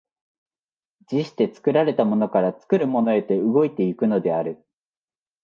[1.11, 4.65] 而して作られたものから作るものへと動いて行くのである。